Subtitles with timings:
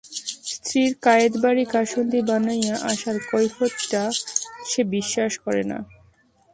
[0.51, 4.03] স্ত্রীর কায়েতবাড়ি কাসুন্দি বানাইয়া আসার কৈফিয়তটা
[4.65, 5.77] সে বিশ্বাস করে না।